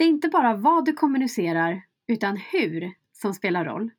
Det 0.00 0.04
är 0.04 0.08
inte 0.08 0.28
bara 0.28 0.56
vad 0.56 0.84
du 0.84 0.92
kommunicerar, 0.92 1.82
utan 2.06 2.36
hur 2.36 2.94
som 3.12 3.34
spelar 3.34 3.64
roll. 3.64 3.90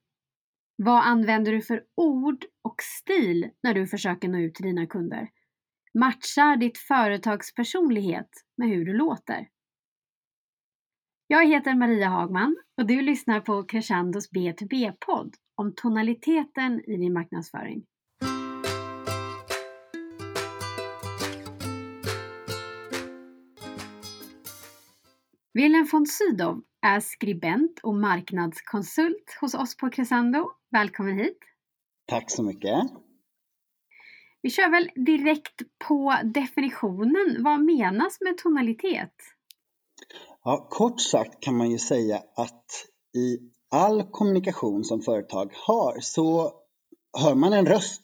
Vad 0.76 1.04
använder 1.04 1.52
du 1.52 1.62
för 1.62 1.84
ord 1.96 2.46
och 2.62 2.76
stil 2.82 3.50
när 3.64 3.74
du 3.74 3.88
försöker 3.88 4.28
nå 4.28 4.38
ut 4.38 4.56
till 4.56 4.66
dina 4.66 4.88
kunder? 4.88 5.30
Matchar 5.94 6.58
ditt 6.58 6.78
företags 6.78 7.56
personlighet 7.56 8.30
med 8.58 8.70
hur 8.70 8.86
du 8.86 8.94
låter? 8.94 9.48
Jag 11.28 11.48
heter 11.48 11.76
Maria 11.76 12.08
Hagman 12.08 12.58
och 12.78 12.88
du 12.88 13.02
lyssnar 13.02 13.40
på 13.40 13.64
Crescendos 13.64 14.32
B2B-podd 14.32 15.36
om 15.56 15.74
tonaliteten 15.76 16.82
i 16.88 16.98
din 16.98 17.14
marknadsföring. 17.14 17.86
Wilhelm 25.54 25.88
von 25.92 26.06
Sydow 26.06 26.62
är 26.82 27.00
skribent 27.00 27.80
och 27.84 27.96
marknadskonsult 27.96 29.38
hos 29.42 29.54
oss 29.54 29.78
på 29.78 29.90
Crescendo. 29.90 30.52
Välkommen 30.72 31.18
hit! 31.18 31.38
Tack 32.08 32.32
så 32.32 32.44
mycket! 32.44 32.92
Vi 34.42 34.50
kör 34.50 34.72
väl 34.72 34.90
direkt 35.06 35.62
på 35.88 36.16
definitionen. 36.24 37.44
Vad 37.44 37.64
menas 37.64 38.22
med 38.22 38.38
tonalitet? 38.38 39.14
Ja, 40.44 40.68
kort 40.70 41.02
sagt 41.02 41.44
kan 41.44 41.58
man 41.58 41.72
ju 41.72 41.78
säga 41.78 42.24
att 42.36 42.66
i 43.16 43.38
all 43.70 44.04
kommunikation 44.04 44.84
som 44.84 45.02
företag 45.02 45.52
har 45.54 46.00
så 46.00 46.54
hör 47.24 47.36
man 47.36 47.54
en 47.54 47.66
röst 47.66 48.02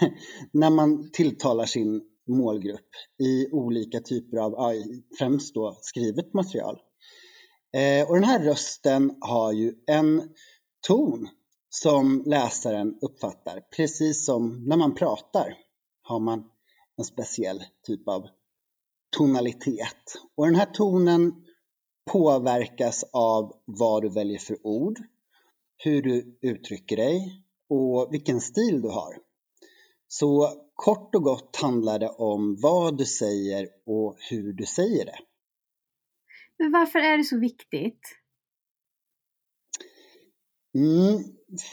när 0.52 0.70
man 0.70 1.10
tilltalar 1.12 1.66
sin 1.66 2.02
målgrupp 2.28 2.90
i 3.22 3.50
olika 3.52 4.00
typer 4.00 4.36
av, 4.36 4.74
främst 5.18 5.54
då 5.54 5.78
skrivet 5.80 6.34
material. 6.34 6.78
Eh, 7.72 8.08
och 8.08 8.14
den 8.14 8.24
här 8.24 8.44
rösten 8.44 9.16
har 9.20 9.52
ju 9.52 9.74
en 9.86 10.34
ton 10.86 11.28
som 11.70 12.22
läsaren 12.26 12.98
uppfattar, 13.00 13.60
precis 13.76 14.24
som 14.24 14.64
när 14.64 14.76
man 14.76 14.94
pratar 14.94 15.56
har 16.02 16.20
man 16.20 16.44
en 16.96 17.04
speciell 17.04 17.64
typ 17.86 18.08
av 18.08 18.28
tonalitet. 19.16 20.14
Och 20.36 20.46
den 20.46 20.54
här 20.54 20.66
tonen 20.72 21.44
påverkas 22.12 23.04
av 23.12 23.52
vad 23.64 24.02
du 24.02 24.08
väljer 24.08 24.38
för 24.38 24.66
ord, 24.66 24.98
hur 25.76 26.02
du 26.02 26.38
uttrycker 26.42 26.96
dig 26.96 27.42
och 27.68 28.08
vilken 28.12 28.40
stil 28.40 28.82
du 28.82 28.88
har. 28.88 29.16
Så 30.08 30.52
kort 30.74 31.14
och 31.14 31.22
gott 31.22 31.56
handlar 31.56 31.98
det 31.98 32.08
om 32.08 32.56
vad 32.60 32.98
du 32.98 33.04
säger 33.04 33.68
och 33.86 34.16
hur 34.30 34.52
du 34.52 34.66
säger 34.66 35.04
det. 35.04 35.18
Men 36.58 36.72
varför 36.72 36.98
är 36.98 37.18
det 37.18 37.24
så 37.24 37.38
viktigt? 37.38 38.00
Mm, 40.74 41.24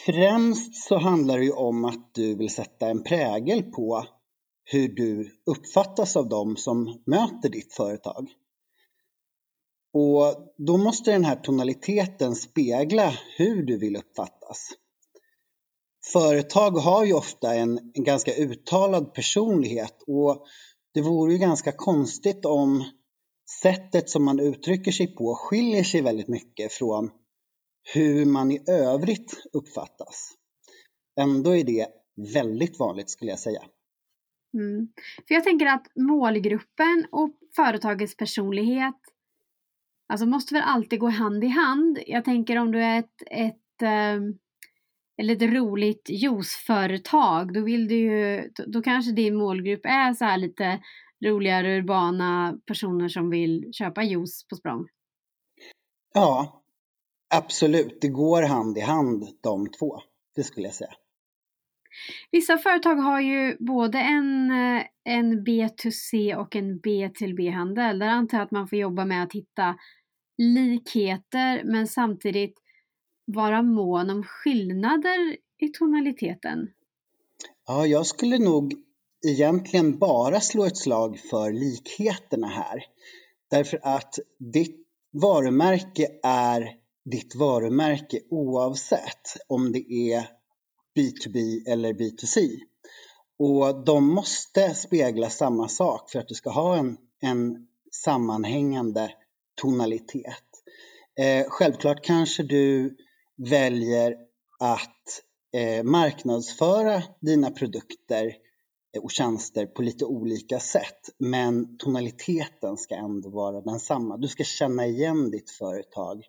främst 0.06 0.76
så 0.76 0.98
handlar 0.98 1.38
det 1.38 1.46
ju 1.46 1.52
om 1.52 1.86
att 1.86 2.14
du 2.14 2.36
vill 2.36 2.50
sätta 2.50 2.88
en 2.88 3.04
prägel 3.04 3.64
på 3.64 4.06
hur 4.64 4.88
du 4.88 5.32
uppfattas 5.46 6.16
av 6.16 6.30
dem 6.30 6.58
som 6.58 7.04
möter 7.06 7.50
ditt 7.50 7.74
företag. 7.74 8.30
Och 9.94 10.54
då 10.58 10.78
måste 10.78 11.12
den 11.12 11.26
här 11.26 11.36
tonaliteten 11.36 12.36
spegla 12.36 13.14
hur 13.38 13.64
du 13.64 13.78
vill 13.78 13.96
uppfattas. 13.96 14.70
Företag 16.14 16.72
har 16.72 17.06
ju 17.06 17.14
ofta 17.14 17.56
en, 17.56 17.92
en 17.94 18.04
ganska 18.04 18.34
uttalad 18.36 19.14
personlighet 19.14 20.04
och 20.08 20.46
det 20.94 21.02
vore 21.02 21.34
ju 21.34 21.40
ganska 21.40 21.72
konstigt 21.72 22.46
om 22.46 22.84
sättet 23.62 24.10
som 24.10 24.26
man 24.26 24.40
uttrycker 24.40 24.92
sig 24.92 25.16
på 25.16 25.36
skiljer 25.36 25.84
sig 25.84 26.02
väldigt 26.02 26.28
mycket 26.28 26.74
från 26.74 27.12
hur 27.94 28.26
man 28.26 28.52
i 28.52 28.64
övrigt 28.68 29.44
uppfattas. 29.54 30.32
Ändå 31.20 31.56
är 31.56 31.64
det 31.64 31.88
väldigt 32.34 32.80
vanligt 32.80 33.10
skulle 33.10 33.32
jag 33.32 33.40
säga. 33.40 33.62
Mm. 34.54 34.88
För 35.28 35.36
jag 35.36 35.44
tänker 35.44 35.66
att 35.66 35.88
målgruppen 35.96 37.08
och 37.12 37.30
företagets 37.56 38.18
personlighet 38.18 38.96
alltså 40.14 40.26
måste 40.26 40.54
väl 40.54 40.64
alltid 40.66 41.00
gå 41.00 41.10
hand 41.10 41.44
i 41.44 41.48
hand. 41.48 42.00
Jag 42.08 42.26
tänker 42.26 42.58
om 42.58 42.72
du 42.72 42.84
är 42.84 43.00
ett, 43.00 43.22
ett 43.32 43.82
um 44.18 44.40
eller 45.18 45.36
ett 45.36 45.54
roligt 45.54 46.10
juiceföretag, 46.10 47.54
då 47.54 47.62
vill 47.62 47.88
du 47.88 47.96
ju, 47.96 48.50
då 48.68 48.82
kanske 48.82 49.12
din 49.12 49.36
målgrupp 49.36 49.86
är 49.86 50.14
så 50.14 50.26
här 50.26 50.38
lite 50.38 50.80
roligare 51.26 51.78
urbana 51.78 52.60
personer 52.66 53.08
som 53.08 53.30
vill 53.30 53.70
köpa 53.74 54.04
juice 54.04 54.48
på 54.50 54.56
språng. 54.56 54.88
Ja, 56.14 56.64
absolut. 57.36 57.98
Det 58.02 58.08
går 58.08 58.42
hand 58.42 58.78
i 58.78 58.82
hand 58.82 59.28
de 59.44 59.72
två. 59.72 60.00
Det 60.36 60.44
skulle 60.44 60.68
jag 60.68 60.76
säga. 60.76 60.94
Vissa 62.32 62.58
företag 62.58 62.96
har 62.96 63.22
ju 63.22 63.58
både 63.60 64.00
en, 64.00 64.52
en 65.04 65.46
B2C 65.46 66.36
och 66.36 66.56
en 66.56 66.82
B2B-handel. 66.82 68.00
Där 68.00 68.08
antar 68.08 68.38
jag 68.38 68.46
att 68.46 68.52
man 68.52 68.68
får 68.68 68.78
jobba 68.80 69.06
med 69.06 69.24
att 69.24 69.34
hitta 69.34 69.76
likheter 70.38 71.64
men 71.64 71.88
samtidigt 71.88 72.60
vara 73.26 73.62
mån 73.62 74.10
om 74.10 74.24
skillnader 74.24 75.38
i 75.58 75.68
tonaliteten? 75.68 76.68
Ja, 77.68 77.86
jag 77.86 78.06
skulle 78.06 78.38
nog 78.38 78.85
egentligen 79.30 80.00
bara 80.00 80.42
slå 80.42 80.66
ett 80.66 80.78
slag 80.78 81.20
för 81.20 81.52
likheterna 81.52 82.48
här. 82.48 82.84
Därför 83.50 83.80
att 83.84 84.20
ditt 84.54 84.88
varumärke 85.14 86.08
är 86.24 86.76
ditt 87.06 87.36
varumärke 87.36 88.20
oavsett 88.30 89.38
om 89.48 89.72
det 89.72 89.94
är 89.94 90.30
B2B 90.98 91.68
eller 91.68 91.94
B2C. 91.94 92.50
Och 93.40 93.86
de 93.86 94.14
måste 94.14 94.76
spegla 94.76 95.30
samma 95.30 95.68
sak 95.68 96.12
för 96.12 96.20
att 96.20 96.28
du 96.28 96.36
ska 96.36 96.50
ha 96.50 96.78
en, 96.78 96.98
en 97.22 97.68
sammanhängande 97.92 99.12
tonalitet. 99.62 100.44
Eh, 101.20 101.46
självklart 101.50 102.06
kanske 102.06 102.44
du 102.44 102.98
väljer 103.50 104.16
att 104.60 105.22
eh, 105.54 105.84
marknadsföra 105.84 107.04
dina 107.22 107.52
produkter 107.52 108.45
och 109.00 109.12
tjänster 109.12 109.66
på 109.66 109.82
lite 109.82 110.06
olika 110.06 110.60
sätt. 110.60 111.10
Men 111.18 111.78
tonaliteten 111.78 112.78
ska 112.78 112.96
ändå 112.96 113.30
vara 113.30 113.62
densamma. 113.62 114.18
Du 114.18 114.28
ska 114.28 114.44
känna 114.44 114.86
igen 114.86 115.32
ditt 115.32 115.52
företag 115.52 116.24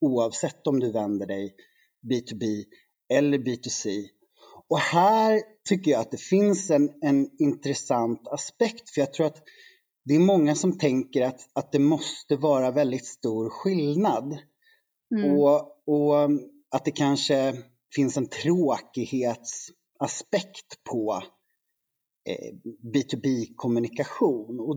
oavsett 0.00 0.66
om 0.66 0.80
du 0.80 0.92
vänder 0.92 1.26
dig 1.26 1.54
B2B 2.10 2.64
eller 3.08 3.38
B2C. 3.38 4.04
Och 4.68 4.78
här 4.78 5.42
tycker 5.68 5.90
jag 5.90 6.00
att 6.00 6.10
det 6.10 6.20
finns 6.20 6.70
en, 6.70 6.90
en 7.02 7.30
intressant 7.38 8.28
aspekt 8.28 8.90
för 8.90 9.00
jag 9.00 9.12
tror 9.12 9.26
att 9.26 9.42
det 10.04 10.14
är 10.14 10.20
många 10.20 10.54
som 10.54 10.78
tänker 10.78 11.22
att, 11.22 11.40
att 11.52 11.72
det 11.72 11.78
måste 11.78 12.36
vara 12.36 12.70
väldigt 12.70 13.06
stor 13.06 13.50
skillnad. 13.50 14.38
Mm. 15.16 15.38
Och, 15.38 15.60
och 15.86 16.30
att 16.70 16.84
det 16.84 16.90
kanske 16.90 17.62
finns 17.94 18.16
en 18.16 18.26
tråkighetsaspekt 18.26 20.84
på 20.90 21.12
eh, 21.12 21.22
B2B-kommunikation. 22.94 24.60
Och 24.60 24.76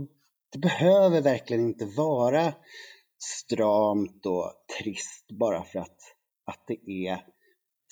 det 0.52 0.60
behöver 0.60 1.22
verkligen 1.22 1.66
inte 1.66 1.86
vara 1.86 2.54
stramt 3.24 4.26
och 4.26 4.54
trist 4.80 5.26
bara 5.40 5.64
för 5.64 5.80
att, 5.80 5.98
att 6.46 6.64
det 6.68 7.08
är 7.08 7.26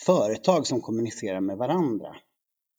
företag 0.06 0.68
som 0.68 0.82
kommunicerar 0.82 1.42
med 1.42 1.58
varandra. 1.58 2.16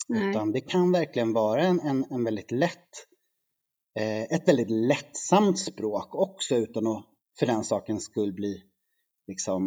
Nej. 0.08 0.30
Utan 0.30 0.52
det 0.52 0.60
kan 0.60 0.92
verkligen 0.92 1.32
vara 1.32 1.62
en, 1.62 1.80
en, 1.80 2.04
en 2.10 2.24
väldigt 2.24 2.50
lätt, 2.50 3.06
eh, 3.98 4.22
ett 4.22 4.48
väldigt 4.48 4.70
lättsamt 4.70 5.58
språk 5.58 6.14
också 6.14 6.56
utan 6.56 6.86
att 6.86 7.06
för 7.38 7.46
den 7.46 7.64
sakens 7.64 8.04
skull 8.04 8.32
bli 8.32 8.62
liksom, 9.26 9.66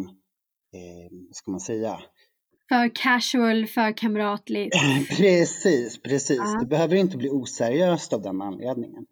eh, 0.72 1.10
ska 1.32 1.50
man 1.50 1.60
säga? 1.60 2.02
För 2.68 2.94
casual, 2.94 3.66
för 3.66 3.96
kamratligt. 3.96 4.76
precis, 5.16 6.02
precis. 6.02 6.38
Ja. 6.38 6.58
Det 6.60 6.66
behöver 6.66 6.96
inte 6.96 7.16
bli 7.16 7.28
oseriöst 7.28 8.12
av 8.12 8.22
den 8.22 8.42
anledningen. 8.42 9.06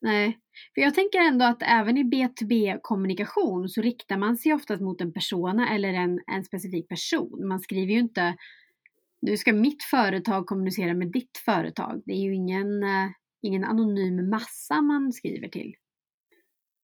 Nej, 0.00 0.38
för 0.74 0.80
jag 0.80 0.94
tänker 0.94 1.18
ändå 1.18 1.44
att 1.44 1.62
även 1.62 1.98
i 1.98 2.02
B2B-kommunikation 2.02 3.68
så 3.68 3.80
riktar 3.80 4.16
man 4.16 4.36
sig 4.36 4.52
oftast 4.52 4.82
mot 4.82 5.00
en 5.00 5.12
persona 5.12 5.74
eller 5.74 5.88
en, 5.88 6.20
en 6.32 6.44
specifik 6.44 6.88
person. 6.88 7.48
Man 7.48 7.60
skriver 7.60 7.92
ju 7.92 7.98
inte 7.98 8.34
nu 9.26 9.36
ska 9.36 9.52
mitt 9.52 9.82
företag 9.82 10.46
kommunicera 10.46 10.94
med 10.94 11.12
ditt 11.12 11.38
företag. 11.44 12.02
Det 12.06 12.12
är 12.12 12.20
ju 12.20 12.34
ingen, 12.34 12.82
uh, 12.82 13.10
ingen 13.42 13.64
anonym 13.64 14.30
massa 14.30 14.82
man 14.82 15.12
skriver 15.12 15.48
till. 15.48 15.74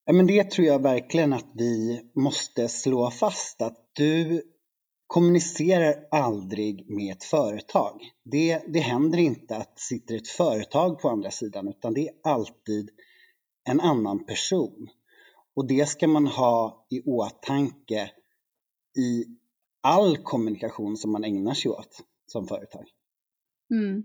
Ja, 0.05 0.13
men 0.13 0.27
det 0.27 0.51
tror 0.51 0.67
jag 0.67 0.83
verkligen 0.83 1.33
att 1.33 1.51
vi 1.55 2.01
måste 2.15 2.69
slå 2.69 3.11
fast 3.11 3.63
att 3.63 3.91
du 3.93 4.43
kommunicerar 5.11 5.95
aldrig 6.11 6.91
med 6.91 7.12
ett 7.12 7.25
företag. 7.25 8.11
Det, 8.25 8.62
det 8.69 8.81
händer 8.81 9.19
inte 9.19 9.57
att 9.57 9.77
det 9.77 9.83
sitter 9.83 10.17
ett 10.17 10.29
företag 10.29 11.01
på 11.01 11.09
andra 11.09 11.31
sidan 11.31 11.69
utan 11.69 11.95
det 11.95 12.09
är 12.09 12.15
alltid 12.25 12.91
en 13.69 13.81
annan 13.81 14.27
person. 14.27 14.89
Och 15.57 15.69
det 15.69 15.89
ska 15.89 16.09
man 16.09 16.27
ha 16.27 16.87
i 16.91 17.01
åtanke 17.01 18.11
i 18.99 19.25
all 19.83 20.17
kommunikation 20.17 20.97
som 20.97 21.12
man 21.12 21.25
ägnar 21.25 21.55
sig 21.55 21.71
åt 21.71 22.01
som 22.27 22.47
företag. 22.47 22.85
Mm. 23.71 24.03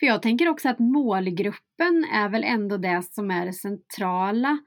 För 0.00 0.06
jag 0.06 0.22
tänker 0.22 0.48
också 0.48 0.68
att 0.68 0.78
målgruppen 0.78 2.04
är 2.12 2.28
väl 2.28 2.44
ändå 2.44 2.76
det 2.76 3.02
som 3.10 3.30
är 3.30 3.46
det 3.46 3.52
centrala. 3.52 4.58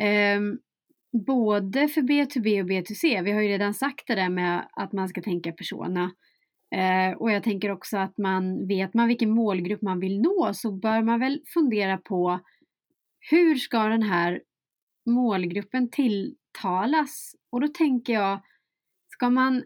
Eh, 0.00 0.40
både 1.24 1.88
för 1.88 2.00
B2B 2.00 2.62
och 2.62 2.68
B2C. 2.68 3.22
Vi 3.22 3.32
har 3.32 3.40
ju 3.40 3.48
redan 3.48 3.74
sagt 3.74 4.06
det 4.06 4.14
där 4.14 4.28
med 4.28 4.68
att 4.72 4.92
man 4.92 5.08
ska 5.08 5.22
tänka 5.22 5.52
persona. 5.52 6.10
Eh, 6.74 7.16
och 7.16 7.30
jag 7.30 7.42
tänker 7.42 7.70
också 7.70 7.96
att 7.96 8.18
man 8.18 8.66
vet 8.66 8.94
man 8.94 9.08
vilken 9.08 9.30
målgrupp 9.30 9.82
man 9.82 10.00
vill 10.00 10.20
nå 10.20 10.50
så 10.54 10.72
bör 10.72 11.02
man 11.02 11.20
väl 11.20 11.40
fundera 11.54 11.98
på 11.98 12.40
hur 13.30 13.54
ska 13.54 13.84
den 13.84 14.02
här 14.02 14.42
målgruppen 15.06 15.90
tilltalas? 15.90 17.34
Och 17.50 17.60
då 17.60 17.68
tänker 17.68 18.12
jag, 18.12 18.40
ska 19.08 19.30
man, 19.30 19.64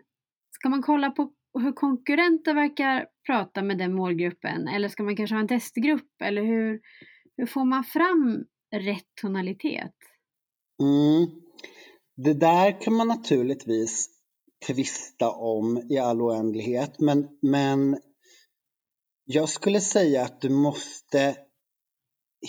ska 0.51 0.69
man 0.69 0.83
kolla 0.83 1.11
på 1.11 1.33
hur 1.61 1.73
konkurrenter 1.73 2.55
verkar 2.55 3.07
prata 3.27 3.63
med 3.63 3.79
den 3.79 3.95
målgruppen 3.95 4.69
eller 4.69 4.89
ska 4.89 5.03
man 5.03 5.17
kanske 5.17 5.35
ha 5.35 5.41
en 5.41 5.49
testgrupp 5.49 6.23
eller 6.25 6.43
hur, 6.43 6.81
hur 7.37 7.47
får 7.47 7.65
man 7.65 7.85
fram 7.85 8.45
rätt 8.75 9.15
tonalitet? 9.21 9.97
Mm. 10.83 11.42
Det 12.17 12.35
där 12.35 12.81
kan 12.81 12.95
man 12.95 13.09
naturligtvis 13.09 14.09
tvista 14.67 15.31
om 15.31 15.87
i 15.91 15.99
all 15.99 16.23
oändlighet 16.23 16.99
men, 16.99 17.29
men 17.43 17.99
jag 19.25 19.49
skulle 19.49 19.81
säga 19.81 20.25
att 20.25 20.41
du 20.41 20.49
måste 20.51 21.37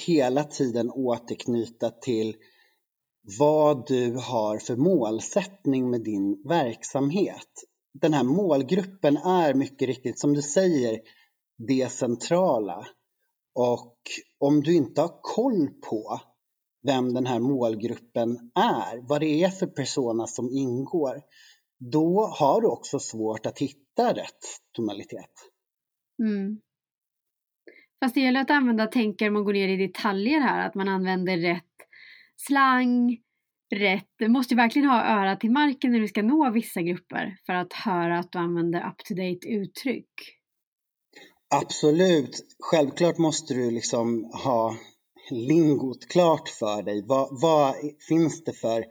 hela 0.05 0.43
tiden 0.43 0.91
återknyta 0.91 1.89
till 1.89 2.35
vad 3.39 3.87
du 3.87 4.15
har 4.17 4.57
för 4.57 4.75
målsättning 4.75 5.89
med 5.89 6.03
din 6.03 6.43
verksamhet. 6.47 7.49
Den 7.93 8.13
här 8.13 8.23
målgruppen 8.23 9.17
är 9.17 9.53
mycket 9.53 9.87
riktigt, 9.87 10.19
som 10.19 10.33
du 10.33 10.41
säger, 10.41 10.99
det 11.67 11.91
centrala. 11.91 12.87
Och 13.55 13.97
om 14.39 14.63
du 14.63 14.75
inte 14.75 15.01
har 15.01 15.19
koll 15.21 15.67
på 15.89 16.21
vem 16.83 17.13
den 17.13 17.25
här 17.25 17.39
målgruppen 17.39 18.51
är, 18.55 19.07
vad 19.07 19.21
det 19.21 19.43
är 19.43 19.49
för 19.49 19.67
persona 19.67 20.27
som 20.27 20.49
ingår, 20.49 21.21
då 21.91 22.25
har 22.25 22.61
du 22.61 22.67
också 22.67 22.99
svårt 22.99 23.45
att 23.45 23.59
hitta 23.59 24.13
rätt 24.13 24.45
tonalitet. 24.75 25.31
Mm. 26.23 26.59
Fast 28.03 28.15
det 28.15 28.21
gäller 28.21 28.41
att 28.41 28.51
använda 28.51 28.87
tänker 28.87 29.29
man 29.29 29.43
går 29.43 29.53
ner 29.53 29.67
i 29.67 29.87
detaljer 29.87 30.39
här, 30.39 30.67
att 30.67 30.75
man 30.75 30.87
använder 30.87 31.37
rätt 31.37 31.63
slang, 32.35 33.17
rätt. 33.75 34.09
Du 34.17 34.27
måste 34.27 34.55
verkligen 34.55 34.89
ha 34.89 35.05
örat 35.05 35.39
till 35.39 35.51
marken 35.51 35.91
när 35.91 35.99
du 35.99 36.07
ska 36.07 36.21
nå 36.21 36.51
vissa 36.51 36.81
grupper 36.81 37.37
för 37.45 37.53
att 37.53 37.73
höra 37.73 38.19
att 38.19 38.31
du 38.31 38.39
använder 38.39 38.79
up-to-date 38.89 39.47
uttryck. 39.47 40.09
Absolut. 41.55 42.55
Självklart 42.59 43.17
måste 43.17 43.53
du 43.53 43.71
liksom 43.71 44.23
ha 44.43 44.77
lingot 45.29 46.07
klart 46.07 46.49
för 46.49 46.83
dig. 46.83 47.03
Vad, 47.05 47.41
vad 47.41 47.75
finns 48.07 48.43
det 48.43 48.53
för 48.53 48.85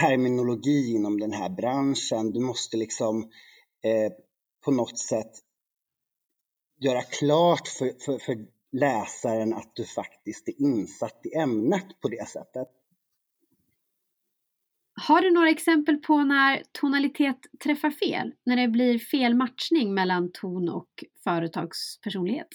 terminologi 0.00 0.94
inom 0.94 1.20
den 1.20 1.32
här 1.32 1.48
branschen? 1.48 2.32
Du 2.32 2.40
måste 2.40 2.76
liksom 2.76 3.22
eh, 3.84 4.12
på 4.64 4.70
något 4.70 4.98
sätt 4.98 5.32
göra 6.80 7.02
klart 7.02 7.68
för, 7.68 7.92
för, 8.04 8.18
för 8.18 8.46
läsaren 8.72 9.54
att 9.54 9.72
du 9.74 9.84
faktiskt 9.84 10.48
är 10.48 10.62
insatt 10.62 11.20
i 11.26 11.38
ämnet 11.38 12.00
på 12.00 12.08
det 12.08 12.28
sättet. 12.28 12.68
Har 15.08 15.22
du 15.22 15.30
några 15.30 15.50
exempel 15.50 15.96
på 15.96 16.18
när 16.18 16.62
tonalitet 16.72 17.38
träffar 17.64 17.90
fel? 17.90 18.32
När 18.44 18.56
det 18.56 18.68
blir 18.68 18.98
fel 18.98 19.34
matchning 19.34 19.94
mellan 19.94 20.32
ton 20.32 20.68
och 20.68 21.04
företagspersonlighet? 21.24 22.48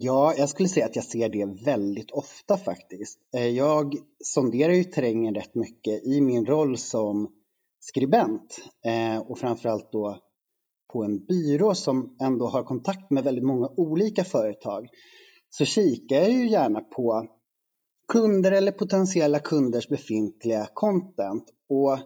Ja, 0.00 0.34
jag 0.36 0.48
skulle 0.48 0.68
säga 0.68 0.86
att 0.86 0.96
jag 0.96 1.04
ser 1.04 1.28
det 1.28 1.64
väldigt 1.64 2.10
ofta 2.10 2.56
faktiskt. 2.56 3.18
Eh, 3.34 3.46
jag 3.46 3.94
sonderar 4.24 4.72
ju 4.72 4.84
terrängen 4.84 5.34
rätt 5.34 5.54
mycket 5.54 6.04
i 6.04 6.20
min 6.20 6.46
roll 6.46 6.78
som 6.78 7.32
skribent 7.80 8.58
eh, 8.84 9.18
och 9.18 9.38
framförallt 9.38 9.92
då 9.92 10.18
på 10.92 11.04
en 11.04 11.26
byrå 11.26 11.74
som 11.74 12.16
ändå 12.20 12.46
har 12.46 12.62
kontakt 12.62 13.10
med 13.10 13.24
väldigt 13.24 13.44
många 13.44 13.68
olika 13.76 14.24
företag 14.24 14.88
så 15.50 15.64
kikar 15.64 16.16
jag 16.16 16.30
ju 16.30 16.48
gärna 16.48 16.80
på 16.80 17.28
kunder 18.12 18.52
eller 18.52 18.72
potentiella 18.72 19.38
kunders 19.38 19.88
befintliga 19.88 20.68
content. 20.74 21.44
Och 21.68 21.98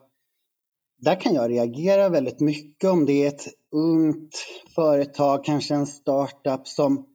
där 0.99 1.21
kan 1.21 1.35
jag 1.35 1.51
reagera 1.51 2.09
väldigt 2.09 2.41
mycket 2.41 2.91
om 2.91 3.07
det 3.07 3.25
är 3.25 3.29
ett 3.29 3.49
ungt 3.71 4.37
företag, 4.75 5.45
kanske 5.45 5.75
en 5.75 5.87
startup 5.87 6.69
som 6.69 7.12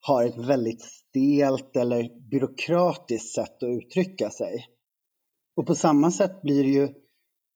har 0.00 0.24
ett 0.24 0.38
väldigt 0.38 0.82
stelt 0.82 1.76
eller 1.76 2.28
byråkratiskt 2.30 3.34
sätt 3.34 3.62
att 3.62 3.68
uttrycka 3.68 4.30
sig. 4.30 4.66
Och 5.56 5.66
på 5.66 5.74
samma 5.74 6.10
sätt 6.10 6.42
blir 6.42 6.62
det 6.62 6.70
ju 6.70 6.88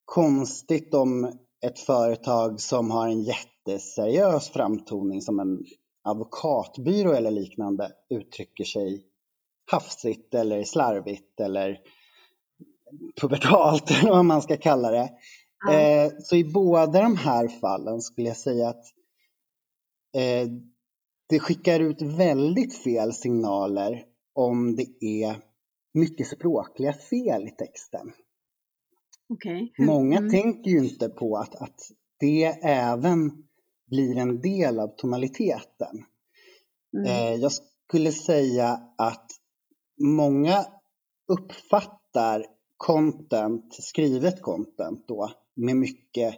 konstigt 0.04 0.94
om 0.94 1.38
ett 1.66 1.78
företag 1.78 2.60
som 2.60 2.90
har 2.90 3.08
en 3.08 3.22
jätteseriös 3.22 4.50
framtoning 4.50 5.22
som 5.22 5.40
en 5.40 5.64
advokatbyrå 6.04 7.12
eller 7.12 7.30
liknande 7.30 7.92
uttrycker 8.10 8.64
sig 8.64 9.04
hafsigt 9.70 10.34
eller 10.34 10.64
slarvigt 10.64 11.40
eller 11.40 11.78
pubertalt 13.20 13.90
eller 14.00 14.10
vad 14.10 14.24
man 14.24 14.42
ska 14.42 14.56
kalla 14.56 14.90
det. 14.90 15.10
Mm. 15.70 16.10
så 16.20 16.36
i 16.36 16.44
båda 16.44 17.02
de 17.02 17.16
här 17.16 17.48
fallen 17.48 18.00
skulle 18.00 18.28
jag 18.28 18.36
säga 18.36 18.68
att 18.68 18.84
eh, 20.16 20.48
det 21.26 21.40
skickar 21.40 21.80
ut 21.80 22.02
väldigt 22.02 22.74
fel 22.74 23.12
signaler 23.12 24.04
om 24.32 24.76
det 24.76 25.04
är 25.04 25.36
mycket 25.94 26.26
språkliga 26.26 26.92
fel 26.92 27.48
i 27.48 27.50
texten. 27.50 28.12
Okay. 29.28 29.68
Många 29.78 30.18
mm. 30.18 30.30
tänker 30.30 30.70
ju 30.70 30.78
inte 30.78 31.08
på 31.08 31.36
att, 31.36 31.54
att 31.54 31.80
det 32.20 32.44
även 32.62 33.44
blir 33.86 34.16
en 34.16 34.40
del 34.40 34.80
av 34.80 34.88
tonaliteten. 34.96 36.04
Mm. 36.96 37.06
Eh, 37.06 37.40
jag 37.40 37.52
skulle 37.52 38.12
säga 38.12 38.80
att 38.98 39.30
många 40.00 40.66
uppfattar 41.28 42.46
content, 42.76 43.74
skrivet 43.74 44.42
content 44.42 45.08
då, 45.08 45.30
med 45.54 45.76
mycket 45.76 46.34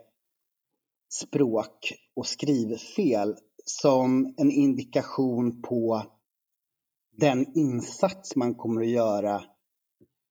språk 1.08 1.92
och 2.14 2.26
skrivfel 2.26 3.36
som 3.70 4.34
en 4.36 4.50
indikation 4.50 5.62
på 5.62 6.02
den 7.16 7.46
insats 7.54 8.36
man 8.36 8.54
kommer 8.54 8.80
att 8.80 8.88
göra 8.88 9.42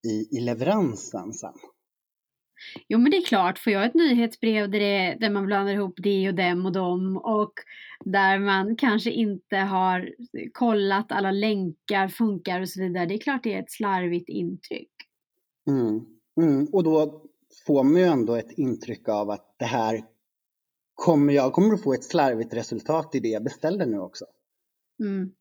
i, 0.08 0.38
i 0.38 0.40
leveransen 0.40 1.34
sen. 1.34 1.54
Jo 2.88 3.00
men 3.00 3.12
det 3.12 3.18
är 3.18 3.26
klart, 3.26 3.60
får 3.60 3.74
jag 3.74 3.86
ett 3.86 3.94
nyhetsbrev 3.94 4.70
där, 4.70 4.80
det, 4.80 5.18
där 5.20 5.30
man 5.30 5.46
blandar 5.46 5.74
ihop 5.74 5.94
det 5.98 6.30
och 6.30 6.36
dem 6.36 6.66
och 6.66 6.72
dem 6.72 7.18
och 7.18 7.54
där 8.06 8.40
man 8.40 8.76
kanske 8.76 9.12
inte 9.12 9.58
har 9.58 10.10
kollat 10.54 11.12
alla 11.12 11.32
länkar 11.32 12.08
funkar 12.08 12.62
och 12.62 12.70
så 12.70 12.82
vidare. 12.82 13.06
Det 13.06 13.14
är 13.14 13.20
klart 13.20 13.44
det 13.44 13.54
är 13.54 13.60
ett 13.60 13.72
slarvigt 13.72 14.30
intryck. 14.30 14.92
Mm. 15.68 16.06
Mm. 16.42 16.68
Och 16.72 16.84
då 16.84 17.24
får 17.68 17.84
man 17.84 17.96
ju 17.96 18.08
ändå 18.08 18.36
ett 18.36 18.52
intryck 18.52 19.10
av 19.10 19.30
att 19.30 19.56
det 19.60 19.66
här 19.66 20.04
kommer 20.96 21.34
jag 21.34 21.54
kommer 21.54 21.74
att 21.74 21.84
få 21.84 21.94
ett 21.94 22.04
slarvigt 22.04 22.54
resultat 22.54 23.16
i 23.16 23.20
det 23.20 23.28
jag 23.28 23.44
beställde 23.44 23.86
nu 23.86 24.00
också. 24.00 24.26
Mm. 25.00 25.32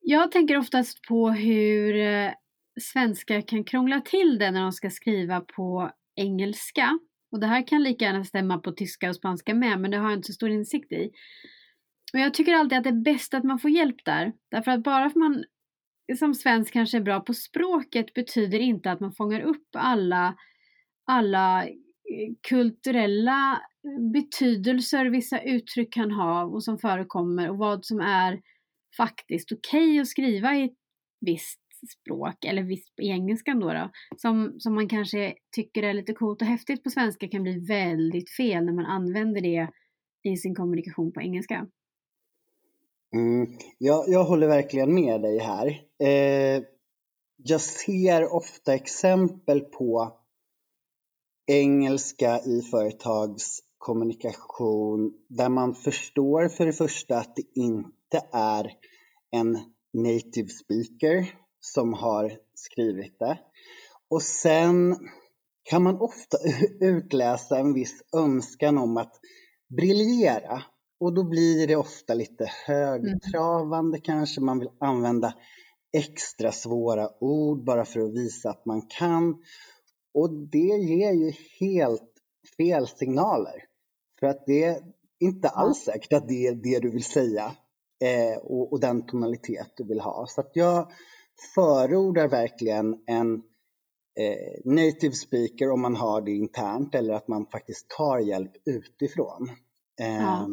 Jag 0.00 0.32
tänker 0.32 0.58
oftast 0.58 1.02
på 1.08 1.30
hur 1.30 1.96
eh, 1.96 2.30
svenskar 2.80 3.40
kan 3.40 3.64
krångla 3.64 4.00
till 4.00 4.38
det 4.38 4.50
när 4.50 4.62
de 4.62 4.72
ska 4.72 4.90
skriva 4.90 5.40
på 5.40 5.90
engelska. 6.16 6.98
Och 7.32 7.40
det 7.40 7.46
här 7.46 7.66
kan 7.66 7.82
lika 7.82 8.04
gärna 8.04 8.24
stämma 8.24 8.58
på 8.58 8.72
tyska 8.72 9.08
och 9.08 9.16
spanska 9.16 9.54
med, 9.54 9.80
men 9.80 9.90
det 9.90 9.96
har 9.96 10.10
jag 10.10 10.18
inte 10.18 10.26
så 10.26 10.32
stor 10.32 10.50
insikt 10.50 10.92
i. 10.92 11.10
Och 12.12 12.18
jag 12.18 12.34
tycker 12.34 12.54
alltid 12.54 12.78
att 12.78 12.84
det 12.84 12.90
är 12.90 13.04
bäst 13.04 13.34
att 13.34 13.44
man 13.44 13.58
får 13.58 13.70
hjälp 13.70 14.04
där. 14.04 14.32
Därför 14.50 14.70
att 14.70 14.82
bara 14.82 15.00
för 15.00 15.06
att 15.06 15.16
man 15.16 15.44
som 16.18 16.34
svensk 16.34 16.72
kanske 16.72 16.96
är 16.96 17.02
bra 17.02 17.20
på 17.20 17.34
språket 17.34 18.14
betyder 18.14 18.58
inte 18.58 18.90
att 18.90 19.00
man 19.00 19.12
fångar 19.12 19.40
upp 19.40 19.68
alla, 19.72 20.34
alla 21.04 21.68
kulturella 22.48 23.52
eh, 23.84 24.12
betydelser 24.12 25.06
vissa 25.06 25.42
uttryck 25.42 25.92
kan 25.92 26.10
ha 26.10 26.44
och 26.44 26.64
som 26.64 26.78
förekommer 26.78 27.50
och 27.50 27.58
vad 27.58 27.84
som 27.84 28.00
är 28.00 28.40
faktiskt 28.96 29.52
okej 29.52 29.90
okay 29.90 30.00
att 30.00 30.08
skriva 30.08 30.54
i 30.54 30.64
ett 30.64 30.76
visst 31.20 31.60
språk, 32.00 32.44
eller 32.44 32.62
visst 32.62 32.96
på 32.96 33.02
engelskan 33.02 33.60
då, 33.60 33.72
då 33.72 33.90
som, 34.16 34.54
som 34.58 34.74
man 34.74 34.88
kanske 34.88 35.34
tycker 35.56 35.82
är 35.82 35.94
lite 35.94 36.12
coolt 36.12 36.42
och 36.42 36.48
häftigt 36.48 36.84
på 36.84 36.90
svenska 36.90 37.28
kan 37.28 37.42
bli 37.42 37.58
väldigt 37.58 38.30
fel 38.30 38.64
när 38.64 38.72
man 38.72 38.86
använder 38.86 39.40
det 39.40 39.68
i 40.22 40.36
sin 40.36 40.54
kommunikation 40.54 41.12
på 41.12 41.20
engelska. 41.20 41.66
Mm, 43.14 43.46
jag, 43.78 44.04
jag 44.08 44.24
håller 44.24 44.48
verkligen 44.48 44.94
med 44.94 45.20
dig 45.20 45.38
här. 45.38 45.66
Eh, 46.02 46.62
jag 47.36 47.60
ser 47.60 48.34
ofta 48.34 48.74
exempel 48.74 49.60
på 49.60 50.17
engelska 51.48 52.40
i 52.40 52.62
företagskommunikation 52.62 55.12
där 55.28 55.48
man 55.48 55.74
förstår 55.74 56.48
för 56.48 56.66
det 56.66 56.72
första 56.72 57.18
att 57.18 57.36
det 57.36 57.42
inte 57.54 58.22
är 58.32 58.72
en 59.30 59.58
native 59.92 60.48
speaker 60.48 61.34
som 61.60 61.92
har 61.92 62.32
skrivit 62.54 63.18
det. 63.18 63.38
Och 64.10 64.22
sen 64.22 64.96
kan 65.62 65.82
man 65.82 66.00
ofta 66.00 66.38
utläsa 66.80 67.58
en 67.58 67.74
viss 67.74 68.02
önskan 68.16 68.78
om 68.78 68.96
att 68.96 69.14
briljera. 69.76 70.62
Och 71.00 71.14
då 71.14 71.24
blir 71.24 71.66
det 71.66 71.76
ofta 71.76 72.14
lite 72.14 72.50
högtravande 72.66 73.96
mm. 73.96 74.02
kanske, 74.02 74.40
man 74.40 74.58
vill 74.58 74.70
använda 74.80 75.34
extra 75.92 76.52
svåra 76.52 77.08
ord 77.20 77.64
bara 77.64 77.84
för 77.84 78.00
att 78.00 78.14
visa 78.14 78.50
att 78.50 78.66
man 78.66 78.82
kan. 78.98 79.42
Och 80.18 80.30
det 80.30 80.78
ger 80.78 81.12
ju 81.12 81.32
helt 81.60 82.12
fel 82.56 82.86
signaler. 82.86 83.64
För 84.20 84.26
att 84.26 84.46
det 84.46 84.64
är 84.64 84.82
inte 85.20 85.48
alls 85.48 85.78
säkert 85.78 86.12
att 86.12 86.28
det 86.28 86.46
är 86.46 86.54
det 86.54 86.78
du 86.78 86.90
vill 86.90 87.04
säga 87.04 87.56
eh, 88.04 88.38
och, 88.38 88.72
och, 88.72 88.80
den 88.80 89.06
tonalitet 89.06 89.72
du 89.76 89.84
vill 89.84 90.00
ha. 90.00 90.26
Så 90.28 90.40
att 90.40 90.50
jag 90.54 90.92
förordar 91.54 92.28
verkligen 92.28 93.02
en 93.06 93.34
eh, 94.20 94.60
native 94.64 95.14
speaker 95.14 95.70
om 95.70 95.80
man 95.80 95.96
har 95.96 96.20
det 96.20 96.32
internt 96.32 96.94
eller 96.94 97.14
att 97.14 97.28
man 97.28 97.46
faktiskt 97.46 97.88
tar 97.88 98.18
hjälp 98.18 98.52
utifrån. 98.64 99.50
Eh, 100.00 100.22
ja. 100.22 100.48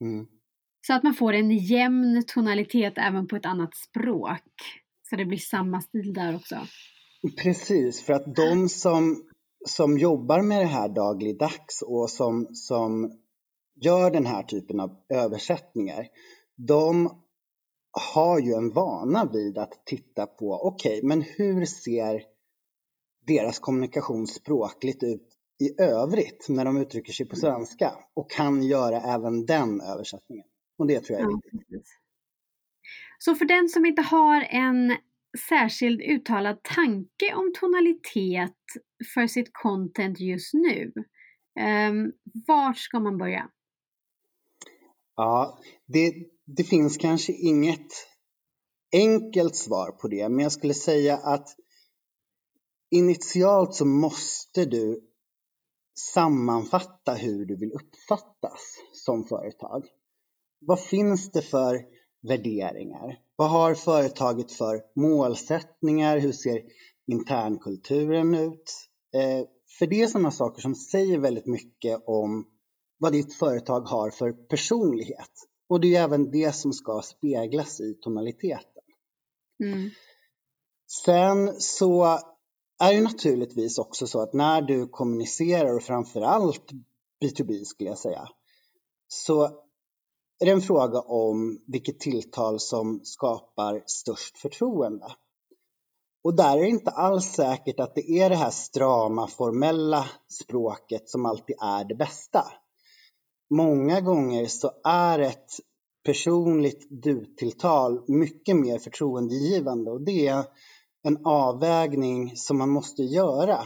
mm. 0.00 0.26
Så 0.86 0.94
att 0.94 1.02
man 1.02 1.14
får 1.14 1.32
en 1.32 1.50
jämn 1.50 2.24
tonalitet 2.26 2.94
även 2.96 3.28
på 3.28 3.36
ett 3.36 3.46
annat 3.46 3.76
språk. 3.76 4.52
Så 5.02 5.16
det 5.16 5.24
blir 5.24 5.38
samma 5.38 5.80
stil 5.80 6.12
där 6.12 6.36
också. 6.36 6.56
Precis, 7.36 8.02
för 8.02 8.12
att 8.12 8.36
de 8.36 8.68
som, 8.68 9.28
som 9.68 9.98
jobbar 9.98 10.42
med 10.42 10.60
det 10.60 10.66
här 10.66 10.88
dagligdags 10.88 11.82
och 11.82 12.10
som, 12.10 12.54
som 12.54 13.18
gör 13.74 14.10
den 14.10 14.26
här 14.26 14.42
typen 14.42 14.80
av 14.80 14.90
översättningar, 15.08 16.08
de 16.56 17.22
har 18.14 18.38
ju 18.38 18.52
en 18.52 18.70
vana 18.70 19.30
vid 19.32 19.58
att 19.58 19.86
titta 19.86 20.26
på, 20.26 20.52
okej, 20.62 20.98
okay, 20.98 21.08
men 21.08 21.22
hur 21.22 21.66
ser 21.66 22.22
deras 23.26 23.58
kommunikation 23.58 24.26
språkligt 24.26 25.02
ut 25.02 25.28
i 25.60 25.82
övrigt 25.82 26.46
när 26.48 26.64
de 26.64 26.76
uttrycker 26.76 27.12
sig 27.12 27.26
på 27.26 27.36
svenska 27.36 27.92
och 28.14 28.30
kan 28.30 28.62
göra 28.62 29.00
även 29.00 29.46
den 29.46 29.80
översättningen. 29.80 30.46
Och 30.78 30.86
det 30.86 31.00
tror 31.00 31.18
jag 31.18 31.30
är 31.30 31.34
viktigt. 31.52 31.88
Så 33.18 33.34
för 33.34 33.44
den 33.44 33.68
som 33.68 33.86
inte 33.86 34.02
har 34.02 34.42
en 34.42 34.96
särskild 35.48 36.00
uttalad 36.00 36.62
tanke 36.62 37.34
om 37.34 37.52
tonalitet 37.60 38.56
för 39.14 39.26
sitt 39.26 39.50
content 39.52 40.20
just 40.20 40.54
nu, 40.54 40.92
ehm, 41.60 41.96
um, 41.96 42.12
var 42.46 42.72
ska 42.72 43.00
man 43.00 43.18
börja? 43.18 43.50
Ja, 45.16 45.58
det, 45.86 46.14
det 46.56 46.64
finns 46.64 46.96
kanske 46.96 47.32
inget 47.32 48.08
enkelt 48.92 49.56
svar 49.56 49.92
på 49.92 50.08
det, 50.08 50.28
men 50.28 50.38
jag 50.38 50.52
skulle 50.52 50.74
säga 50.74 51.16
att 51.16 51.48
initialt 52.90 53.74
så 53.74 53.84
måste 53.84 54.64
du 54.64 55.00
sammanfatta 56.14 57.14
hur 57.14 57.46
du 57.46 57.56
vill 57.56 57.72
uppfattas 57.72 58.76
som 58.92 59.24
företag. 59.24 59.86
Vad 60.60 60.80
finns 60.80 61.30
det 61.30 61.42
för 61.42 61.84
värderingar? 62.28 63.18
Vad 63.42 63.50
har 63.50 63.74
företaget 63.74 64.52
för 64.52 64.82
målsättningar? 64.96 66.18
Hur 66.18 66.32
ser 66.32 66.62
internkulturen 67.06 68.34
ut? 68.34 68.88
Eh, 69.14 69.46
för 69.78 69.86
det 69.86 70.02
är 70.02 70.06
sådana 70.06 70.30
saker 70.30 70.62
som 70.62 70.74
säger 70.74 71.18
väldigt 71.18 71.46
mycket 71.46 72.02
om 72.06 72.46
vad 72.98 73.12
ditt 73.12 73.34
företag 73.34 73.80
har 73.80 74.10
för 74.10 74.32
personlighet. 74.32 75.30
Och 75.68 75.80
det 75.80 75.96
är 75.96 76.02
även 76.02 76.30
det 76.30 76.54
som 76.54 76.72
ska 76.72 77.02
speglas 77.02 77.80
i 77.80 77.94
tonaliteten. 77.94 78.82
Mm. 79.64 79.90
Sen 81.04 81.60
så 81.60 82.04
är 82.80 82.94
det 82.94 83.00
naturligtvis 83.00 83.78
också 83.78 84.06
så 84.06 84.20
att 84.20 84.32
när 84.32 84.62
du 84.62 84.88
kommunicerar 84.88 85.76
och 85.76 85.82
framförallt 85.82 86.70
B2B 87.24 87.64
skulle 87.64 87.90
jag 87.90 87.98
säga, 87.98 88.28
så 89.08 89.62
är 90.42 90.46
det 90.46 90.52
en 90.52 90.60
fråga 90.60 91.00
om 91.00 91.58
vilket 91.66 92.00
tilltal 92.00 92.60
som 92.60 93.00
skapar 93.02 93.82
störst 93.86 94.38
förtroende. 94.38 95.06
Och 96.24 96.36
där 96.36 96.56
är 96.56 96.62
det 96.62 96.68
inte 96.68 96.90
alls 96.90 97.24
säkert 97.24 97.80
att 97.80 97.94
det 97.94 98.10
är 98.10 98.30
det 98.30 98.36
här 98.36 98.50
strama, 98.50 99.26
formella 99.26 100.06
språket 100.28 101.08
som 101.08 101.26
alltid 101.26 101.56
är 101.60 101.84
det 101.84 101.94
bästa. 101.94 102.44
Många 103.50 104.00
gånger 104.00 104.46
så 104.46 104.70
är 104.84 105.18
ett 105.18 105.50
personligt 106.04 106.86
du-tilltal 106.90 108.04
mycket 108.08 108.56
mer 108.56 108.78
förtroendegivande 108.78 109.90
och 109.90 110.00
det 110.00 110.26
är 110.26 110.44
en 111.02 111.26
avvägning 111.26 112.36
som 112.36 112.58
man 112.58 112.70
måste 112.70 113.02
göra 113.02 113.58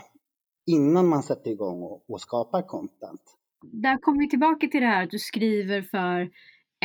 innan 0.66 1.08
man 1.08 1.22
sätter 1.22 1.50
igång 1.50 1.82
och, 1.82 2.04
och 2.10 2.20
skapar 2.20 2.62
content. 2.62 3.22
Där 3.62 3.98
kommer 3.98 4.18
vi 4.18 4.28
tillbaka 4.28 4.66
till 4.66 4.80
det 4.80 4.86
här 4.86 5.04
att 5.04 5.10
du 5.10 5.18
skriver 5.18 5.82
för 5.82 6.30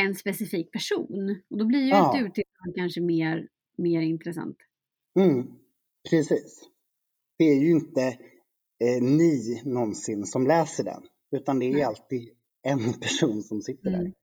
en 0.01 0.15
specifik 0.15 0.71
person 0.71 1.41
och 1.49 1.57
då 1.57 1.65
blir 1.65 1.79
ju 1.79 1.89
ja. 1.89 2.17
ett 2.17 2.23
du-tilltal 2.23 2.73
kanske 2.75 3.01
mer, 3.01 3.47
mer 3.77 4.01
intressant. 4.01 4.57
Mm, 5.19 5.47
precis. 6.09 6.63
Det 7.37 7.43
är 7.43 7.59
ju 7.59 7.71
inte 7.71 8.01
eh, 8.79 9.01
ni 9.01 9.61
någonsin 9.65 10.25
som 10.25 10.47
läser 10.47 10.83
den 10.83 11.03
utan 11.31 11.59
det 11.59 11.65
är 11.65 11.73
Nej. 11.73 11.83
alltid 11.83 12.29
en 12.61 12.93
person 12.99 13.43
som 13.43 13.61
sitter 13.61 13.87
mm. 13.87 14.03
där. 14.03 14.13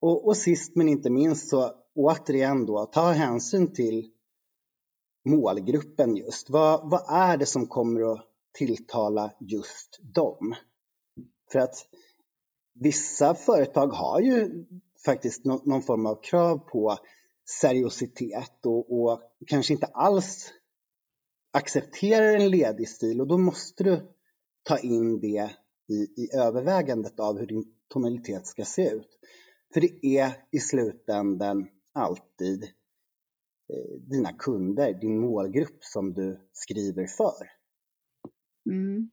Och, 0.00 0.26
och 0.26 0.36
sist 0.36 0.76
men 0.76 0.88
inte 0.88 1.10
minst 1.10 1.48
så 1.48 1.72
återigen 1.94 2.66
då, 2.66 2.86
ta 2.86 3.10
hänsyn 3.10 3.72
till 3.72 4.10
målgruppen 5.28 6.16
just. 6.16 6.50
Vad, 6.50 6.90
vad 6.90 7.04
är 7.08 7.36
det 7.36 7.46
som 7.46 7.66
kommer 7.66 8.12
att 8.12 8.26
tilltala 8.58 9.32
just 9.40 9.98
dem? 10.14 10.54
För 11.52 11.58
att 11.58 11.74
vissa 12.80 13.34
företag 13.34 13.88
har 13.88 14.20
ju 14.20 14.64
faktiskt 15.04 15.44
no, 15.44 15.62
någon 15.64 15.82
form 15.82 16.06
av 16.06 16.22
krav 16.22 16.58
på 16.58 16.98
seriositet 17.60 18.66
och, 18.66 19.02
och 19.02 19.20
kanske 19.46 19.72
inte 19.72 19.86
alls 19.86 20.52
accepterar 21.52 22.36
en 22.36 22.50
ledig 22.50 22.88
stil 22.88 23.20
och 23.20 23.26
då 23.26 23.38
måste 23.38 23.84
du 23.84 24.12
ta 24.62 24.78
in 24.78 25.20
det 25.20 25.50
i, 25.88 26.22
i 26.22 26.36
övervägandet 26.36 27.20
av 27.20 27.38
hur 27.38 27.46
din 27.46 27.74
tonalitet 27.88 28.46
ska 28.46 28.64
se 28.64 28.90
ut. 28.90 29.18
För 29.74 29.80
det 29.80 30.18
är 30.18 30.32
i 30.50 30.58
slutändan 30.58 31.68
alltid 31.92 32.62
eh, 33.72 34.00
dina 34.00 34.32
kunder, 34.32 35.00
din 35.00 35.20
målgrupp 35.20 35.84
som 35.84 36.12
du 36.12 36.48
skriver 36.52 37.06
för. 37.06 37.50
Mm. 38.70 39.10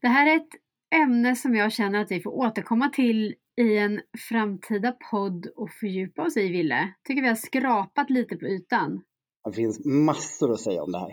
Det 0.00 0.08
här 0.08 0.26
är 0.26 0.36
ett 0.36 0.61
ämne 0.92 1.36
som 1.36 1.54
jag 1.54 1.72
känner 1.72 2.00
att 2.00 2.10
vi 2.10 2.20
får 2.20 2.30
återkomma 2.30 2.88
till 2.88 3.34
i 3.60 3.76
en 3.76 4.00
framtida 4.28 4.96
podd 5.10 5.46
och 5.56 5.70
fördjupa 5.80 6.22
oss 6.22 6.36
i, 6.36 6.48
Ville. 6.48 6.94
Tycker 7.08 7.22
vi 7.22 7.28
har 7.28 7.34
skrapat 7.34 8.10
lite 8.10 8.36
på 8.36 8.46
ytan. 8.46 9.02
Det 9.44 9.52
finns 9.52 9.84
massor 9.84 10.52
att 10.52 10.60
säga 10.60 10.82
om 10.82 10.92
det 10.92 10.98
här. 10.98 11.12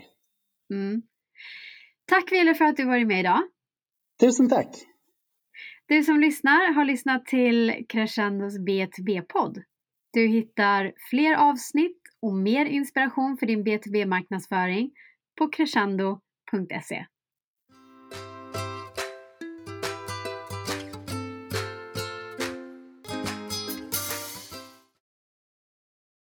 Mm. 0.72 1.02
Tack 2.06 2.32
Ville 2.32 2.54
för 2.54 2.64
att 2.64 2.76
du 2.76 2.84
varit 2.84 3.06
med 3.06 3.20
idag. 3.20 3.42
Tusen 4.20 4.48
tack! 4.48 4.86
Du 5.86 6.02
som 6.02 6.20
lyssnar 6.20 6.72
har 6.72 6.84
lyssnat 6.84 7.26
till 7.26 7.84
Crescendos 7.88 8.58
B2B-podd. 8.58 9.62
Du 10.12 10.26
hittar 10.26 10.92
fler 11.10 11.34
avsnitt 11.34 12.02
och 12.22 12.34
mer 12.34 12.66
inspiration 12.66 13.36
för 13.36 13.46
din 13.46 13.64
B2B-marknadsföring 13.64 14.90
på 15.38 15.48
crescendo.se. 15.48 17.06